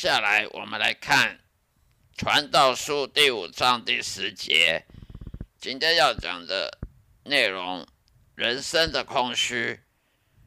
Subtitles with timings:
[0.00, 1.40] 下来，我们来看
[2.16, 4.84] 《传道书》第五章第十节。
[5.58, 6.78] 今天要讲的
[7.24, 7.84] 内容：
[8.36, 9.80] 人生的空虚，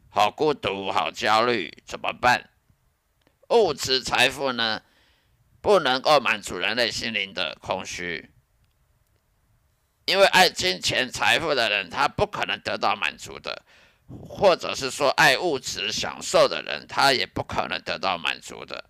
[0.09, 2.49] 好孤独，好焦虑，怎么办？
[3.49, 4.83] 物质财富呢，
[5.59, 8.31] 不能够满足人类心灵的空虚，
[10.05, 13.51] 因为爱金钱财富的人，他不可能得到满足的；
[14.07, 18.85] 或者是说，爱物质享受的人，他也不可能得到满足的。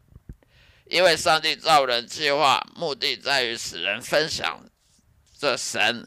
[0.91, 4.62] 因为上帝造人计划目的在于使人分享
[5.40, 6.06] 这神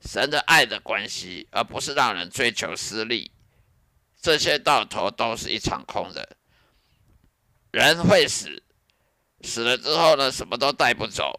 [0.00, 3.30] 神的爱的关系，而不是让人追求私利。
[4.22, 6.34] 这些到头都是一场空的。
[7.72, 8.62] 人会死，
[9.42, 11.38] 死了之后呢，什么都带不走，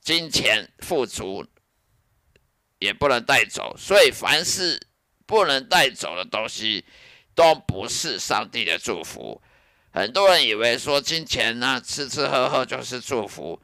[0.00, 1.44] 金钱富足
[2.78, 3.76] 也不能带走。
[3.76, 4.80] 所以，凡是
[5.26, 6.84] 不能带走的东西，
[7.34, 9.42] 都不是上帝的祝福。
[9.92, 13.60] 很多人以为说金钱呢，吃吃喝喝就是祝福，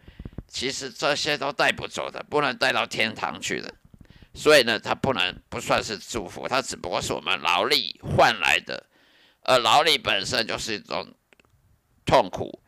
[0.47, 3.75] 其实这些都带不走的，不能带到天堂去的。
[4.35, 8.87] 所以呢，它不能不算是祝福，它只不过是我们劳力换来的，
[9.43, 11.13] 而劳力本身就是一种
[12.05, 12.63] 痛苦，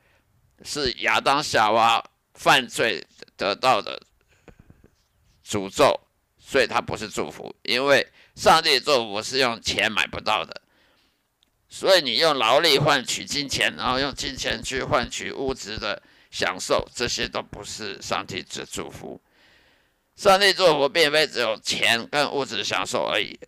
[0.64, 2.02] 是亚当夏娃
[2.34, 3.06] 犯罪
[3.36, 4.00] 得到的
[5.46, 6.00] 诅咒，
[6.38, 10.62] 所以它不是祝福，因为上帝祝福是用钱买不到的。
[11.72, 19.22] 所以你用劳力换取金钱，然后用金钱去换取物质的享受，这些都不是上帝之祝福。
[20.16, 23.38] 上帝祝福并非只有钱跟物质享受而已，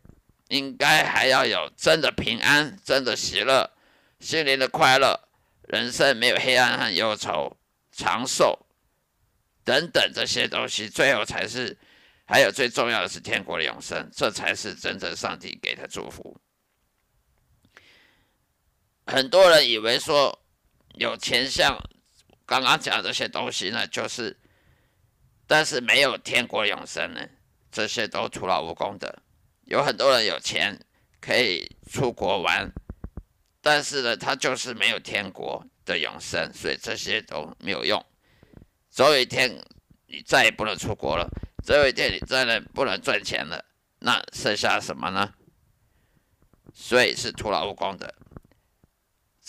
[0.48, 3.68] 应该还要有真的平安、真的喜乐、
[4.20, 5.28] 心灵的快乐、
[5.68, 7.56] 人生没有黑暗和忧愁、
[7.90, 8.66] 长寿
[9.64, 10.88] 等等这些东西。
[10.88, 11.76] 最后才是，
[12.24, 16.40] 还有最重要的是天国的永生，这才是真正上帝给的祝福。
[19.12, 20.40] 很多人以为说
[20.94, 21.78] 有钱像
[22.46, 24.34] 刚刚讲这些东西呢，就是，
[25.46, 27.20] 但是没有天国永生呢，
[27.70, 29.22] 这些都徒劳无功的。
[29.64, 30.80] 有很多人有钱
[31.20, 32.72] 可以出国玩，
[33.60, 38.02] 但是呢，他就是没有天国的永生，所以这些都没有用。
[38.88, 39.62] 总有一天
[40.06, 41.28] 你再也不能出国了，
[41.62, 43.62] 总有一天你再也不能赚钱了，
[43.98, 45.34] 那剩下什么呢？
[46.72, 48.14] 所以是徒劳无功的。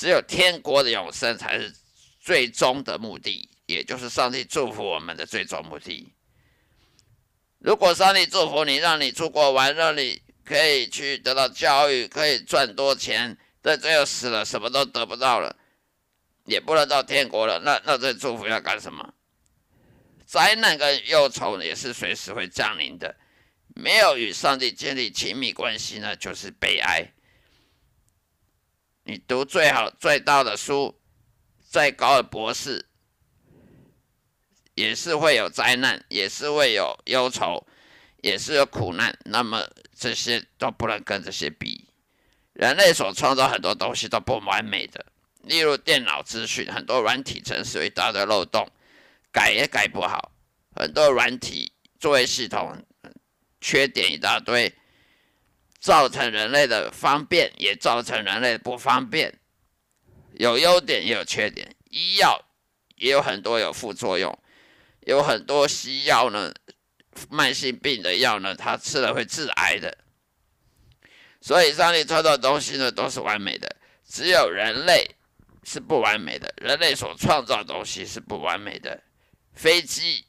[0.04, 1.74] 只有天国的永生才是
[2.20, 6.12] 最终的目的，也就是上帝祝福我们的最终目的。
[7.60, 15.56] 如果上帝祝福你，让你出国玩，让你可以去得到教育，可以赚多钱，但最后死了，什么都得不到了，
[16.48, 19.14] 也不能到天国了，那那这祝福要干什么？
[20.26, 23.16] 灾难跟忧愁也是随时会降临的，
[23.74, 27.08] 没有与上帝建立亲密关系呢，就是悲哀。
[29.04, 31.00] 你读最好、最大的书，
[31.70, 32.86] 再高的博士，
[34.76, 37.68] 也是会有灾难，也是会有忧愁，
[38.22, 39.18] 也是有苦难。
[39.26, 41.90] 那么这些都不能跟这些比。
[42.54, 45.06] 人类所创造很多东西都不完美的，
[45.42, 48.70] 例如电脑资讯，很多软体程式一大堆漏洞，
[49.32, 50.32] 改也改不好。
[50.76, 52.84] 很多软体作业系统
[53.60, 54.74] 缺点一大堆，
[55.84, 59.38] 造成人类的方便，也造成人类不方便。
[60.32, 62.42] 有优点也有缺点，医药
[62.96, 64.34] 也有很多有副作用，
[65.02, 66.54] 有很多西药呢，
[67.30, 69.98] 慢性病的药呢，它吃了会致癌的。
[71.42, 73.76] 所以上帝创造东西呢都是完美的，
[74.08, 75.06] 只有人类
[75.66, 79.04] 是不完美的，人类所创造东西是不完美的。
[79.54, 80.26] 飞机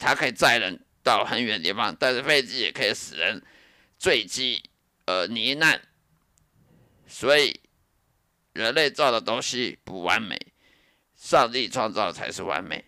[0.00, 3.40] 它可以载人到很远地方，但是飞机也可以使人
[4.00, 4.68] 坠机
[5.06, 5.80] 而罹难，
[7.06, 7.60] 所以。
[8.52, 10.40] 人类造的东西不完美，
[11.14, 12.82] 上帝创造才是完美。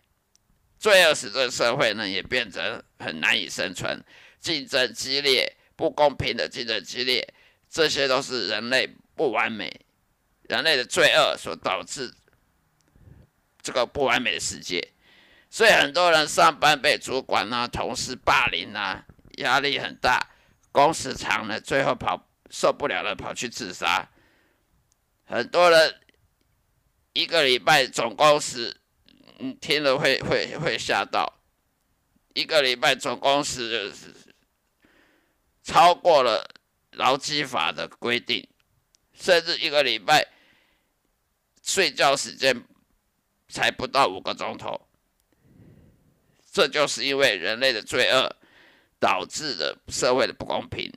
[0.79, 4.03] 罪恶使这个社会呢也变成很难以生存，
[4.41, 7.35] 竞争激烈，不公平的竞争激烈，
[7.69, 9.71] 这些都是人类不完美、
[10.45, 12.11] 人类的罪恶所导致
[13.61, 14.93] 这个不完美的世界。
[15.51, 19.05] 所以很多人上班被主管啊、同事霸凌啊，
[19.37, 20.31] 压力很大，
[20.79, 24.09] 工时长了，最后跑受不了了，跑去自杀。
[25.25, 26.01] 很多人
[27.15, 28.81] 一个礼拜总工时，
[29.41, 31.41] 嗯，听了会会会吓到。
[32.33, 33.93] 一个礼拜总工时
[35.65, 36.49] 超过了
[36.93, 38.49] 劳基法的规定，
[39.15, 40.29] 甚至一个礼拜
[41.61, 42.65] 睡觉时间
[43.49, 44.81] 才不到五个钟头。
[46.53, 48.37] 这就是因为人类的罪恶
[48.99, 50.93] 导致的社会的不公平。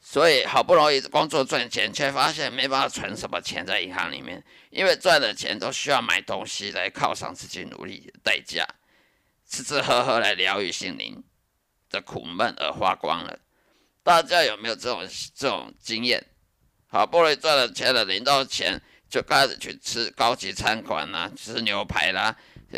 [0.00, 8.66] 所以好不容易工作赚钱，却发现没办法存什么钱在银行里面，因为赚的钱都需要买东西来犒赏自己努力的代价，
[9.48, 11.24] 吃吃喝喝来疗愈心灵
[11.88, 13.40] 的苦闷而花光了。
[14.02, 16.24] 大家有没有这种这种经验？
[16.86, 22.36] 好不容易赚了钱了，领到钱就开始去吃高级餐馆啦，吃牛排啦，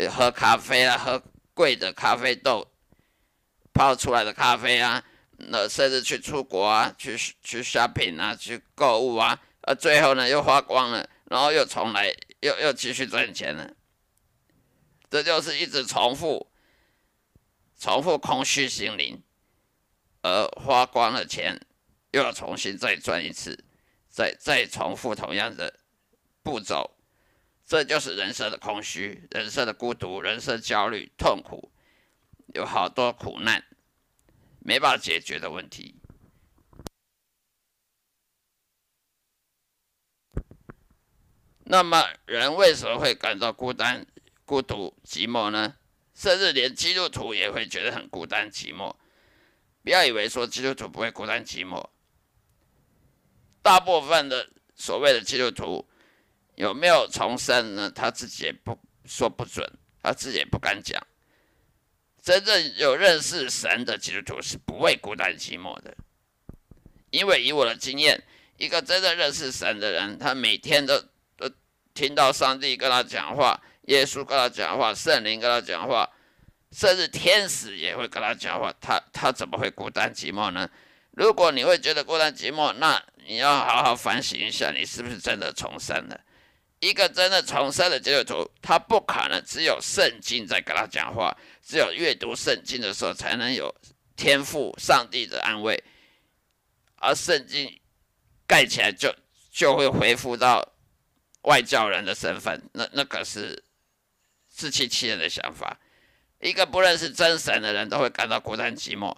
[0.09, 1.21] 喝咖啡啦，喝
[1.57, 2.67] 贵的咖啡豆
[3.73, 5.03] 泡出来的咖啡啊。
[5.39, 12.11] 那甚至去出国啊，去去 shopping 啊，去购物啊，啊最后呢又花光了，然后又重来，
[12.41, 13.71] 又又继续赚钱了。
[15.11, 16.51] 这就是一直重复、
[17.79, 19.21] 重复空虚心灵，
[20.23, 21.61] 而花光了钱，
[22.11, 23.63] 又要重新再赚一次，
[24.09, 25.71] 再再重复同样的
[26.41, 26.96] 步骤。
[27.67, 31.69] 这就是人生的空虚，人生的孤独，人生焦虑、痛苦，
[32.55, 33.61] 有好多苦难。
[34.59, 35.95] 没办法解决的问题。
[41.65, 44.07] 那么，人为什么会感到孤单、
[44.45, 45.75] 孤独、寂寞呢？
[46.15, 48.95] 甚至连基督徒也会觉得很孤单、寂寞。
[49.83, 51.85] 不要以为说基督徒不会孤单、寂寞。
[53.61, 55.85] 大部分的所谓的基督徒
[56.57, 57.91] 有没有重生呢？
[57.91, 59.63] 他自己也不说不准，
[60.01, 60.99] 他自己也不敢讲。
[62.19, 65.95] 真正有认识神的基督徒是不会孤单寂寞的，
[67.11, 68.21] 因为以我的经验，
[68.57, 70.99] 一个真正认识神的人，他每天都
[71.37, 71.47] 都
[71.93, 76.09] 听到上帝跟他讲话，耶稣跟他讲话，圣灵跟他讲话，
[76.71, 80.67] 甚至天使也会跟他讲话，他他怎么会孤单寂寞呢？
[81.11, 86.19] 如果你会觉得孤单寂寞，那你要好好反省一下，你是不是真的重生了？
[86.79, 91.35] 一个真的重生的基督徒，他不可能只有圣经在跟他讲话。
[91.63, 93.73] 只有阅读圣经的时候，才能有
[94.15, 95.83] 天赋上帝的安慰，
[96.95, 97.81] 而圣经
[98.45, 99.13] 盖起来就
[99.51, 100.75] 就会恢复到
[101.41, 103.63] 外教人的身份，那那可是
[104.47, 105.79] 自欺欺人的想法。
[106.39, 109.17] 一个不认识真神的人都会感到孤单寂寞，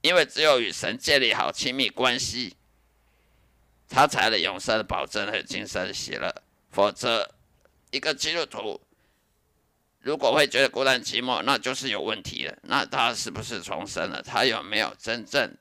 [0.00, 2.56] 因为只有与神建立好亲密关系，
[3.94, 6.34] 他才能永生的保证和今生的喜乐。
[6.72, 7.30] 否则，
[7.92, 8.80] 一个基督徒。
[10.00, 12.58] 如果会觉得孤单寂寞，那就是有问题了。
[12.62, 14.20] 那他是不是重生了？
[14.20, 15.56] 他有没有真正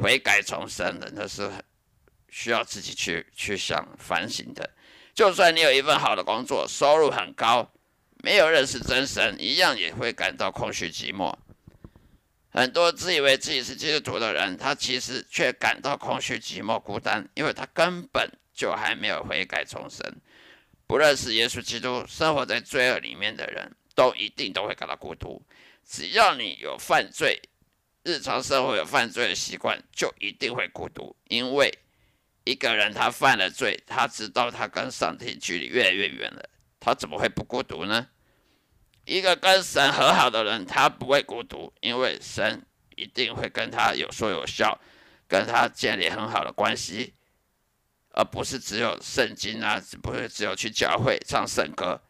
[0.00, 1.10] 悔改重生了？
[1.12, 1.50] 那是
[2.28, 4.70] 需要自己去去想反省的。
[5.12, 7.68] 就算你有一份好的工作，收入很高，
[8.22, 11.34] 没有认识真神，一样也会感到空虚寂寞。
[12.58, 20.04] 很多自以为自己是基督徒的人，他其实却感到空虚寂寞、孤单，因为他根本就还没有悔改重生。
[20.84, 25.40] 不认识耶稣基督、生活在罪恶里面的人，都一定都会感到孤独。
[25.86, 27.40] 只要你有犯罪，
[28.02, 31.14] 日常生活有犯罪的习惯，就一定会孤独。
[31.28, 31.72] 因为
[32.42, 36.50] 一个人他犯了罪，他知道他跟上帝距离越来越远了，
[36.80, 38.08] 他怎么会不孤独呢？
[39.08, 42.62] 一个跟神和好的人，他不会孤独，因为神
[42.94, 44.78] 一定会跟他有说有笑，
[45.26, 47.14] 跟他建立很好的关系。
[48.10, 52.02] 而不是只有圣经啊，不是只有去教会唱圣歌。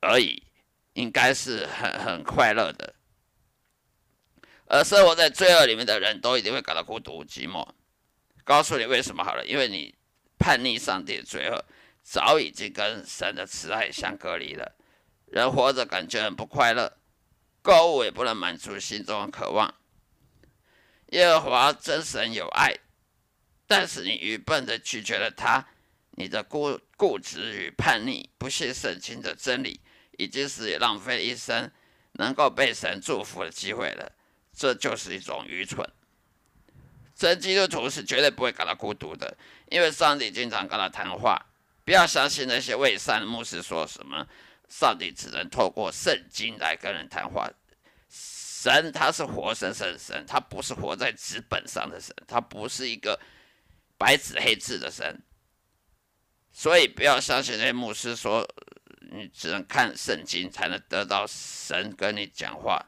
[0.00, 0.42] 而已，
[0.94, 2.94] 应该是很很快乐的。
[4.66, 7.64] 而生活在罪恶里面的人都一定会感到孤独寂寞。
[8.42, 9.94] 告诉你为什么好了，因为你
[10.38, 11.64] 叛逆上帝的罪恶，
[12.02, 14.72] 早已经跟神的慈爱相隔离了。
[15.26, 16.96] 人活着感觉很不快乐，
[17.62, 19.74] 购物也不能满足心中的渴望。
[21.10, 22.74] 耶和华真神有爱，
[23.66, 25.66] 但是你愚笨的拒绝了他，
[26.12, 29.80] 你的固固执与叛逆，不信圣经的真理，
[30.18, 31.70] 已经是浪费一生
[32.12, 34.12] 能够被神祝福的机会了。
[34.52, 35.86] 这就是一种愚蠢。
[37.14, 39.36] 真基督徒是绝对不会感到孤独的，
[39.70, 41.46] 因为上帝经常跟他谈话。
[41.84, 44.26] 不要相信那些伪善的牧师说什么，
[44.68, 47.50] 上帝只能透过圣经来跟人谈话。
[48.08, 53.18] 神他是活生生的神，他不是活在纸本上的神，他不是一个
[53.96, 55.22] 白纸黑字的神。
[56.52, 58.48] 所以不要相信那些牧师说，
[59.12, 62.84] 你只能看圣经才能得到神跟你讲话。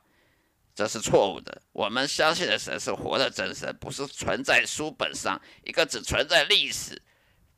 [0.75, 1.61] 这是错误的。
[1.73, 7.01] 我们相信的神是活的真神，不是存在书本上一个只存在历史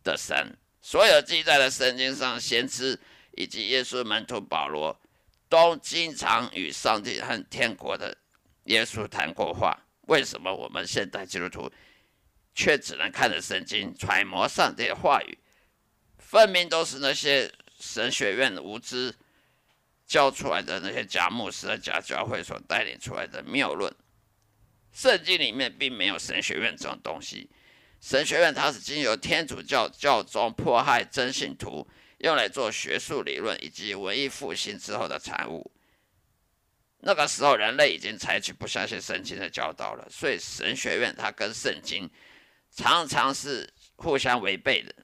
[0.03, 0.57] 的神。
[0.83, 2.99] 所有记载的圣经上，先知
[3.33, 5.01] 以及耶稣门徒保罗
[5.49, 8.17] 都经常与上帝和天国的
[8.65, 9.79] 耶稣谈过话。
[10.09, 11.71] 为什么我们现代基督徒
[12.55, 15.39] 却只能看着圣经揣摩上帝的话语？
[16.19, 19.15] 分明都是那些神学院无知。
[20.07, 23.95] 教出来的那些假牧师、假教会所带领出来的谬论，
[24.93, 27.49] 圣经里面并没有神学院这种东西。
[28.01, 31.89] 神学院它是经由天主教教宗迫害真信徒，
[32.21, 35.71] 用来做学术理论以及文艺复兴之后的产物。
[37.01, 42.09] 那个时候，人类已经采取不相信圣经的教导了，所以神学院它跟圣经
[42.71, 44.95] 常常是互相违背的，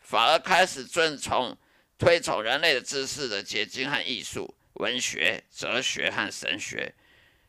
[0.00, 1.56] 反而开始遵从。
[1.96, 6.92] 推崇人类的知识的结晶和艺术、文学、哲学和神学。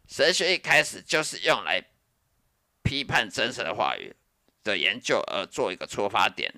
[0.07, 1.83] 神学一开始就是用来
[2.83, 4.15] 批判真实的话语
[4.63, 6.53] 的研究而做一个出发点。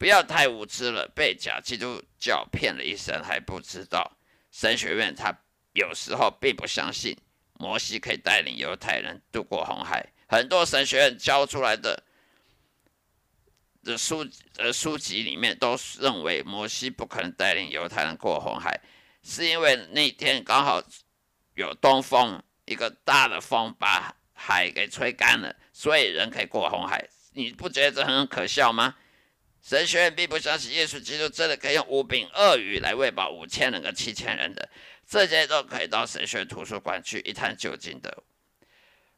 [0.00, 4.16] 不要太无知了，被假基督教骗了一生还不知道。
[4.50, 5.30] 神学院他
[5.74, 7.14] 有时候并不相信
[7.58, 10.10] 摩西可以带领犹太人渡过红海。
[10.26, 12.02] 很多神学院教出来的。
[13.82, 14.28] 的书
[14.58, 18.78] 呃书籍里面都认为摩西不可能带领犹太人过红海，
[19.22, 20.82] 是因为那天刚好
[21.54, 27.08] 有东风，一个大的风把海给吹干了，所以人可以过红海。
[27.32, 28.94] 你不觉得这很可笑吗？
[29.62, 34.68] 神学院并不相信耶稣基督真的可以用五饼鳄鱼来喂饱五千人跟七千人的，
[35.06, 38.22] 这些都可以到神学图书馆去一探究竟的。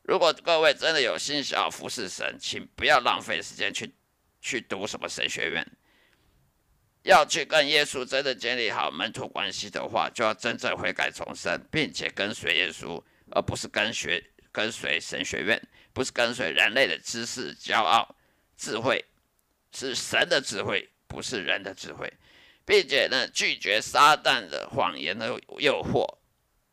[0.03, 3.93] 如果各位真的有心想要服侍神，请不要浪费时间去。
[4.45, 5.65] 去读什么神学院？
[7.05, 14.21] 要去跟耶稣真的建立好门徒关系的话，就要真正悔改重生，并且跟随耶稣，而不是跟学
[14.51, 18.17] 跟随神学院，不是跟随人类的知识、骄傲、
[18.57, 19.05] 智慧，
[19.73, 22.13] 是神的智慧，不是人的智慧，
[22.65, 26.07] 并且呢，拒绝撒旦的谎言的诱惑，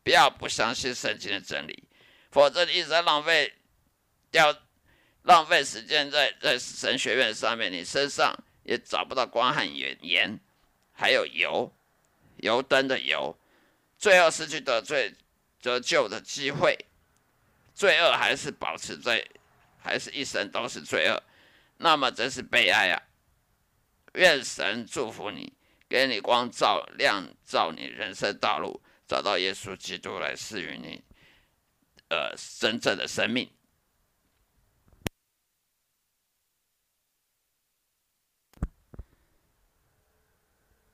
[0.02, 1.84] 不要不相信圣经的真理，
[2.30, 3.52] 否则你一直在浪费
[4.30, 4.54] 掉。
[5.24, 10.40] 浪费时间在在神学院上面，你身上也找不到光和盐，盐
[10.92, 11.70] 还有油，
[12.38, 13.38] 油灯的油，
[13.98, 15.14] 最后失去得罪
[15.60, 16.74] 得救的机会，
[17.74, 19.22] 罪恶还是保持在，
[19.78, 21.22] 还是一生都是罪恶，
[21.82, 23.02] 那么真是悲哀啊！
[24.12, 25.50] 愿神祝福你，
[25.88, 31.02] 给你光照亮照你人生道路，找到耶稣基督来赐予你，
[32.10, 33.50] 呃，真正的生命。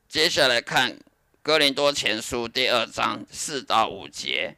[0.07, 0.93] 接下来看
[1.43, 4.57] 《哥林多前书》第二章四到五节。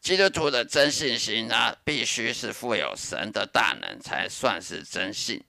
[0.00, 5.44] 基督徒的真信心呢，必须是富有神的大能，才算是真信。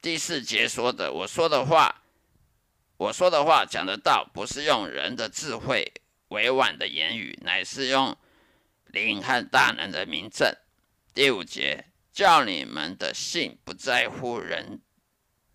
[0.00, 2.02] 第四节说的，我说的话，
[2.96, 5.92] 我说的话讲得到，不是用人的智慧
[6.28, 8.16] 委婉的言语，乃是用
[8.86, 10.54] 灵和大能的名证。
[11.12, 14.80] 第五节，叫你们的信不在乎人。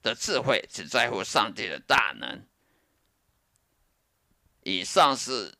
[0.01, 2.45] 的智慧只在乎上帝的大能。
[4.63, 5.49] 以上是《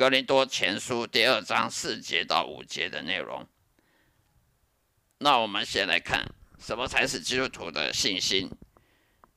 [0.00, 3.46] 格林多前书》第二章四节到五节的内容。
[5.18, 6.24] 那我们先来看，
[6.58, 8.50] 什么才是基督徒的信心？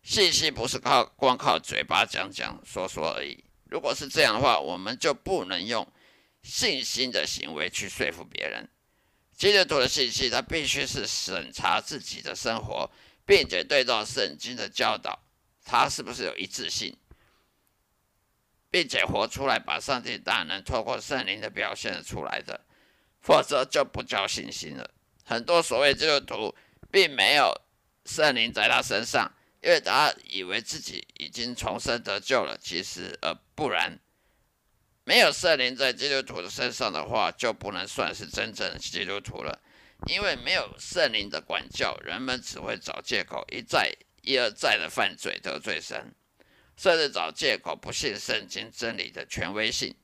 [0.04, 3.44] 信心不是靠光靠嘴巴讲讲说说而已。
[3.66, 5.86] 如果是这样的话，我们就不能用
[6.44, 8.66] 信心的行为去说服别人。
[9.36, 12.90] 基督徒的信息，他必须是审查自己的生活。
[13.26, 15.20] 并且对照圣经的教导，
[15.66, 16.96] 他是不是有一致性，
[18.74, 22.60] 并且活出来，把上帝大能透过圣灵的表现出来的，
[23.22, 24.90] 否则就不叫信心了。
[25.24, 26.56] 很多所谓基督徒
[26.92, 27.54] 并没有
[28.08, 34.00] 圣灵在他身上，因为他以为自己已经重生得救了，其实而不然。
[35.04, 39.62] 没有圣灵在基督徒的身上的话，就不能算是真正的基督徒了。
[40.08, 46.12] 因为没有圣灵的管教，人们只会找借口，一再一而再的犯罪得罪神，
[46.76, 49.96] 甚至找借口不信圣经真理的权威性。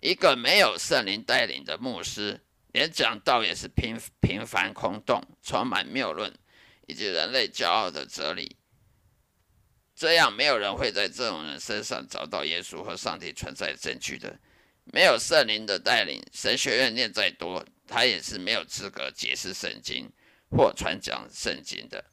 [0.00, 2.40] 一个没有圣灵带领的牧师，
[2.72, 6.32] 连讲道也是平平凡空洞，充满谬论
[6.86, 8.56] 以及人类骄傲的哲理。
[9.96, 14.38] 这样，没有人会在这种人身上找到耶稣和上帝存在的证据的。
[14.92, 20.10] 没有圣灵的带领，神学院念再多，他也是没有资格解释圣经
[20.50, 22.04] 或传讲圣经的。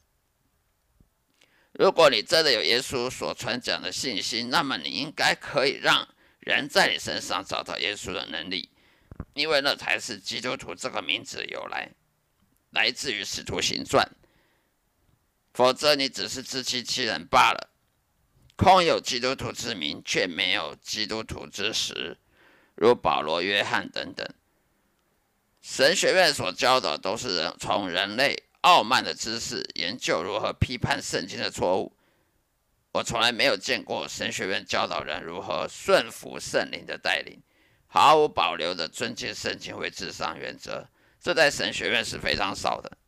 [1.72, 6.06] 如果你真的有耶稣所传讲的信心，那么你应该可以让
[6.40, 8.68] 人在你身上找到耶稣的能力，
[9.34, 11.88] 因为那才是基督徒这个名字由来，
[12.70, 14.06] 来自于使徒行传。
[15.54, 17.70] 否则，你只是自欺欺人罢了。
[18.56, 22.16] 空有基督徒之名，却没有基督徒之实，
[22.74, 24.28] 如保罗、约翰等等。
[25.60, 31.96] 神学院所教的都是人从人类傲慢的知识研究如何批判圣经的错误。
[32.92, 37.40] 我从来没有见过神学院教导人如何顺服圣灵的带领，
[37.86, 40.88] 毫无保留的尊敬圣经为至上原则。
[41.20, 42.98] 这在神学院是非常少的。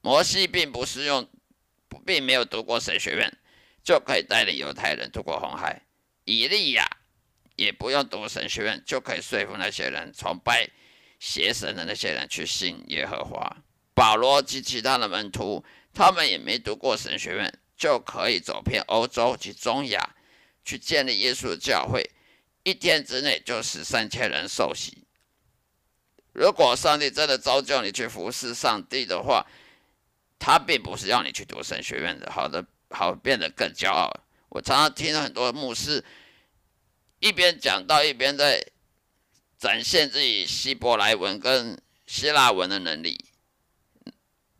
[0.00, 1.28] 摩西并不是用，
[2.06, 3.30] 并没有读过神学院。
[3.84, 5.80] 就可以带领犹太人渡过红海。
[6.26, 6.86] 以利亚
[7.56, 10.68] 也不用读神学院，就可以说服那些人崇拜
[11.18, 13.56] 邪神的那些人去信耶和华。
[13.98, 20.14] 保罗及其他的门徒，他们也没读过神学院，就可以走遍欧洲及中亚，
[20.64, 22.08] 去建立耶稣的教会。
[22.62, 25.04] 一天之内就使三千人受洗。
[26.32, 29.44] 如果上帝真的召叫你去服侍上帝的话，
[30.38, 32.30] 他并不是要你去读神学院的。
[32.30, 32.64] 好的。
[32.90, 34.10] 好变得更骄傲。
[34.48, 36.02] 我常常听很多牧师
[37.20, 38.64] 一边讲到一边在
[39.58, 43.22] 展现自己希伯来文跟希腊文的能力，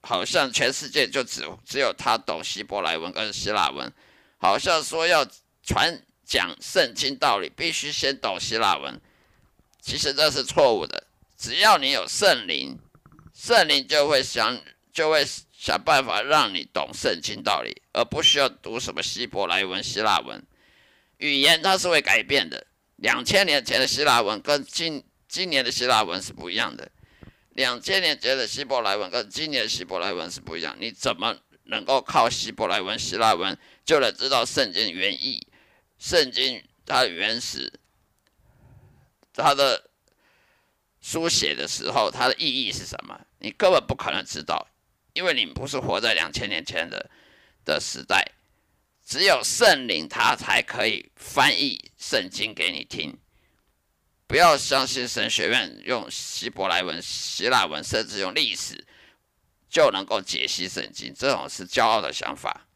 [0.08, 3.92] 好像全世界就只只有他懂希伯来文跟希腊文，
[4.38, 5.26] 好像说要
[5.62, 8.98] 传讲圣经道理必须先懂希腊文，
[9.82, 11.06] 其实这是错误的。
[11.36, 12.78] 只要你有圣灵，
[13.34, 14.58] 圣灵就会想
[14.92, 15.26] 就会。
[15.60, 20.40] 想办法让你懂圣经道理，而不需要读什么希伯来文、希腊文。
[21.16, 22.64] 语言它是会改变的。
[22.94, 26.88] 两千年前的希腊文跟今今年的希腊文是不一样的。
[27.58, 30.76] 两千年前的希伯来文跟今年的希伯来文是不一样。
[30.78, 35.44] 你怎么能够靠希伯来文、希腊文就能知道圣经原意？
[35.98, 37.72] 圣经它原始，
[39.32, 39.90] 它的
[41.00, 43.20] 书写的时候，它的意义是什么？
[43.40, 44.68] 你根本不可能知道。
[45.14, 47.10] 因为你不是活在两千年前的
[47.64, 48.24] 的时代，
[49.04, 53.18] 只有圣灵他才可以翻译圣经给你听。
[54.28, 58.86] 不要相信神学院用希伯来文、希腊文，甚至用历史
[59.70, 62.66] 就能够解析圣经，这种是骄傲的想法。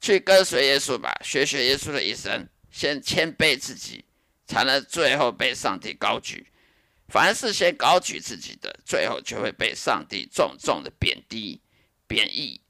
[0.00, 4.04] 去跟随耶稣吧，学学耶稣的一生，先谦卑自己，
[4.46, 6.46] 才能最后被上帝高举。
[7.08, 11.60] 凡是先高举自己的，最后就会被上帝重重的贬低、
[12.06, 12.60] 贬义。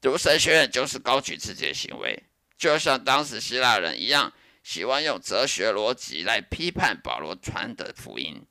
[0.00, 2.22] 读神学院就是高举自己的行为，
[2.56, 4.32] 就像当时希腊人一样，
[4.64, 8.42] 喜欢用哲学逻辑来批判保罗传的福音，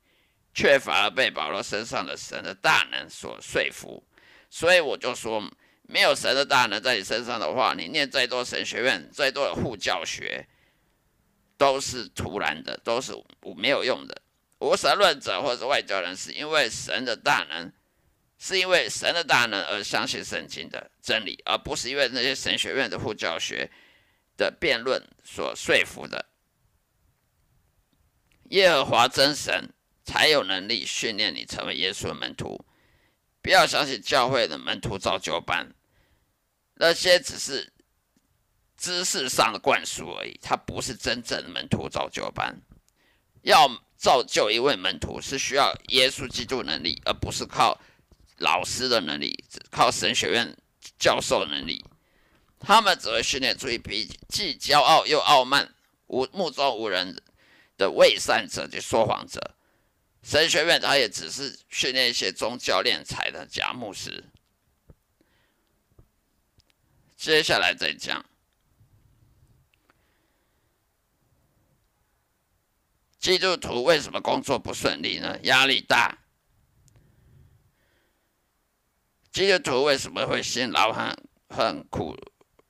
[0.54, 4.02] 却反而被保罗身上的神的大能所说服。
[4.48, 5.44] 所以我就说，
[5.82, 10.48] 没有神的大能在你身上的话，你念再多神学院、再多的护教学，
[11.58, 13.12] 都是徒然的，都是
[13.58, 14.22] 没有用的。
[14.60, 17.74] 无神论者或者外交人是，因为神的大能，
[18.38, 23.68] 是因为神的大能而相信圣经的真理，而不是因为那些神学院的护教学
[24.38, 26.26] 的辩论所说服的。
[28.50, 32.66] 耶和华真神才有能力训练你成为耶稣的门徒。
[33.42, 35.74] 不要相信教会的门徒造就班，
[36.76, 37.74] 那些只是
[38.78, 42.62] 知识上的灌输而已，它不是真正的门徒造就班。
[43.42, 43.84] 要。
[43.96, 47.80] 造就一位门徒是需要耶稣基督能力，而不是靠
[48.40, 50.58] 老师的能力，只靠神学院
[51.00, 51.86] 教授能力。
[52.66, 55.76] 他们只会训练出一批既骄傲又傲慢、
[56.08, 57.22] 无目中无人
[57.78, 59.56] 的伪善者及说谎者。
[60.24, 64.24] 神学院他也只是训练一些宗教敛财的假牧师。
[67.18, 68.26] 接下来再讲，
[73.20, 75.38] 基督徒为什么工作不顺利呢？
[75.44, 76.18] 压力大。
[79.34, 82.16] 基督徒为什么会辛劳很很苦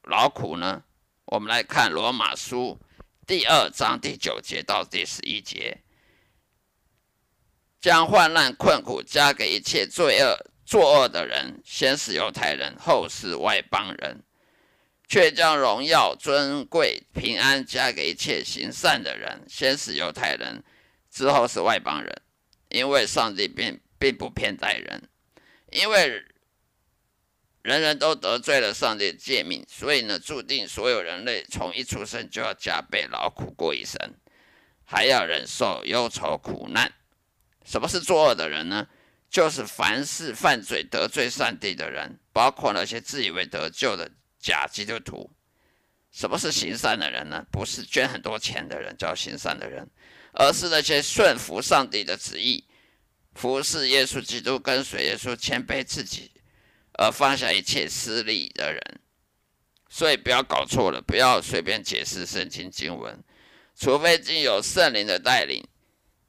[0.03, 0.83] 劳苦呢？
[1.25, 2.79] 我们来看罗马书
[3.25, 5.81] 第二章第九节到第十一节，
[7.79, 14.23] 将患难困苦加给一切罪恶作恶的人，先是犹太人，后是外邦人。
[15.05, 20.63] 却将荣耀、尊贵、平安加给一切行善的人，先是犹太人，
[21.11, 22.21] 之后是外邦人。
[22.69, 25.07] 因为上帝并并不偏待人，
[25.71, 26.25] 因为
[27.63, 33.97] 人人都得罪了上帝的诫命，所以呢，注定所有人类从一出生就要加倍劳苦过一生，
[34.85, 36.93] 还要忍受忧愁苦难。
[37.65, 38.87] 什么是作恶的人呢？
[39.29, 44.11] 就是凡是犯罪得罪上帝的人，包括那些自以为得救的。
[44.45, 45.31] 假基督徒，
[46.11, 47.45] 什么是行善的人呢？
[47.49, 49.89] 不是捐很多钱的人叫行善的人，
[50.33, 52.67] 而是那些顺服上帝的旨意、
[53.35, 56.29] 服侍耶稣基督、跟随耶稣、谦卑自己
[56.93, 58.99] 而放下一切私利的人。
[59.89, 63.23] 所以不要搞错了，不要随便解释圣经经文，
[63.75, 65.63] 除非经有圣灵的带领。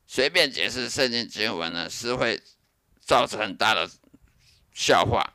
[0.07, 2.40] 随便解释圣经经文呢，是会
[3.00, 3.90] 造成很大的
[4.74, 5.35] 笑话。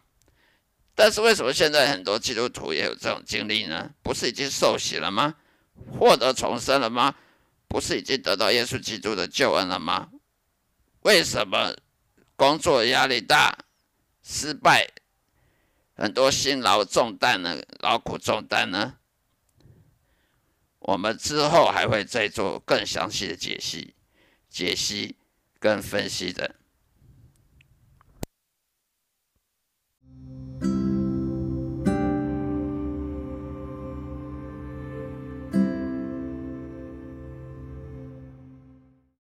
[0.94, 3.90] 但是为什么现在很多基督徒也有这种经历呢？
[4.04, 5.36] 不是已经受洗了吗？
[5.98, 7.16] 获得重生了吗？
[7.68, 10.10] 不是已经得到耶稣基督的救恩了吗？
[11.02, 11.76] 为什么
[12.36, 13.58] 工作压力大、
[14.22, 14.88] 失败、
[16.00, 17.62] 很多辛劳重担呢？
[17.82, 18.96] 劳苦重担呢？
[20.80, 23.94] 我们之后还会再做更详细的解析、
[24.50, 25.18] 解析
[25.60, 26.56] 跟分析的。